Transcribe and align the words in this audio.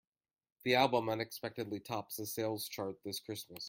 The 0.63 0.73
album 0.73 1.09
unexpectedly 1.09 1.79
tops 1.79 2.15
the 2.15 2.25
sales 2.25 2.67
chart 2.67 2.95
this 3.05 3.19
Christmas. 3.19 3.59